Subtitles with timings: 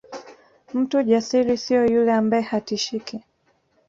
[0.73, 3.21] Mtu jasiri sio yule ambaye hatishiki